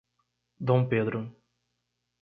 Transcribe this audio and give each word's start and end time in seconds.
Dom 0.67 0.89
Pedro 0.89 1.21